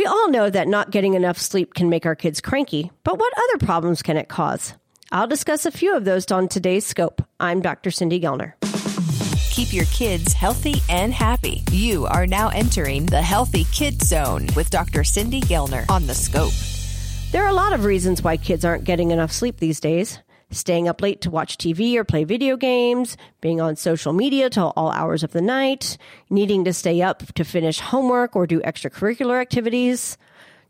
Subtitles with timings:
[0.00, 3.34] We all know that not getting enough sleep can make our kids cranky, but what
[3.36, 4.72] other problems can it cause?
[5.12, 7.20] I'll discuss a few of those on today's scope.
[7.38, 7.90] I'm Dr.
[7.90, 8.54] Cindy Gellner.
[9.50, 11.64] Keep your kids healthy and happy.
[11.70, 15.04] You are now entering the Healthy Kid Zone with Dr.
[15.04, 16.54] Cindy Gellner on the scope.
[17.30, 20.18] There are a lot of reasons why kids aren't getting enough sleep these days.
[20.52, 24.72] Staying up late to watch TV or play video games, being on social media till
[24.74, 25.96] all hours of the night,
[26.28, 30.18] needing to stay up to finish homework or do extracurricular activities.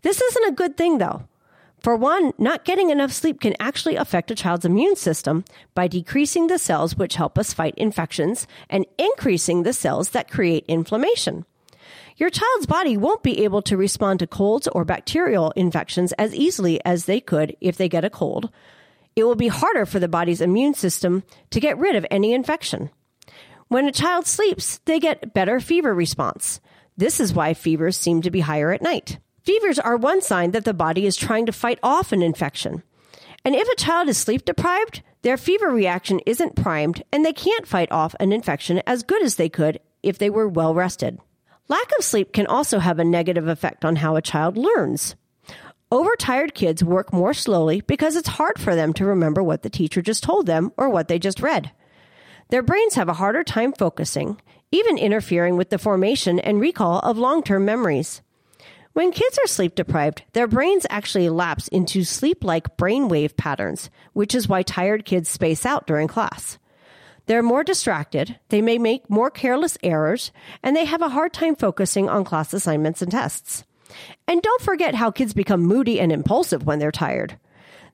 [0.03, 1.23] This isn't a good thing though.
[1.81, 6.49] For one, not getting enough sleep can actually affect a child's immune system by decreasing
[6.49, 11.47] the cells which help us fight infections and increasing the cells that create inflammation.
[12.19, 16.85] Your child's body won't be able to respond to colds or bacterial infections as easily
[16.85, 18.51] as they could if they get a cold.
[19.17, 22.91] It will be harder for the body's immune system to get rid of any infection.
[23.69, 26.61] When a child sleeps, they get better fever response.
[26.97, 29.19] This is why fevers seem to be higher at night.
[29.45, 32.83] Fevers are one sign that the body is trying to fight off an infection.
[33.45, 37.67] And if a child is sleep deprived, their fever reaction isn't primed and they can't
[37.67, 41.19] fight off an infection as good as they could if they were well rested.
[41.69, 45.15] Lack of sleep can also have a negative effect on how a child learns.
[45.93, 50.01] Overtired kids work more slowly because it's hard for them to remember what the teacher
[50.01, 51.73] just told them or what they just read.
[52.51, 57.19] Their brains have a harder time focusing, even interfering with the formation and recall of
[57.19, 58.23] long term memories.
[58.93, 64.33] When kids are sleep deprived, their brains actually lapse into sleep like brainwave patterns, which
[64.33, 66.59] is why tired kids space out during class.
[67.27, 70.31] They're more distracted, they may make more careless errors,
[70.63, 73.65] and they have a hard time focusing on class assignments and tests.
[74.27, 77.39] And don't forget how kids become moody and impulsive when they're tired.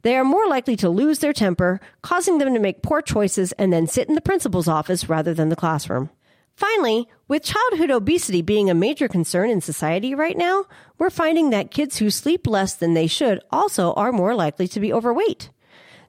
[0.03, 3.72] They are more likely to lose their temper, causing them to make poor choices and
[3.72, 6.11] then sit in the principal's office rather than the classroom.
[6.55, 10.64] Finally, with childhood obesity being a major concern in society right now,
[10.98, 14.81] we're finding that kids who sleep less than they should also are more likely to
[14.81, 15.50] be overweight.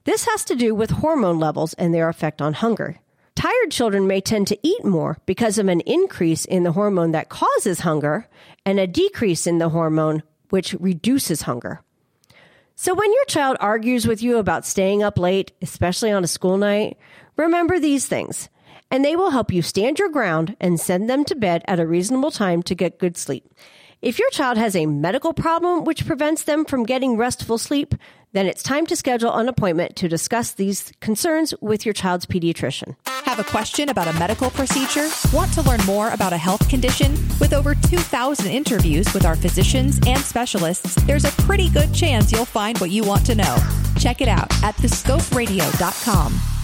[0.05, 2.99] This has to do with hormone levels and their effect on hunger.
[3.47, 7.29] Tired children may tend to eat more because of an increase in the hormone that
[7.29, 8.27] causes hunger
[8.65, 11.79] and a decrease in the hormone which reduces hunger.
[12.75, 16.57] So when your child argues with you about staying up late, especially on a school
[16.57, 16.97] night,
[17.37, 18.49] remember these things
[18.91, 21.87] and they will help you stand your ground and send them to bed at a
[21.87, 23.49] reasonable time to get good sleep.
[24.01, 27.95] If your child has a medical problem which prevents them from getting restful sleep,
[28.33, 32.95] then it's time to schedule an appointment to discuss these concerns with your child's pediatrician.
[33.25, 35.09] Have a question about a medical procedure?
[35.33, 37.11] Want to learn more about a health condition?
[37.39, 42.45] With over 2,000 interviews with our physicians and specialists, there's a pretty good chance you'll
[42.45, 43.57] find what you want to know.
[43.97, 46.56] Check it out at thescoperadio.com.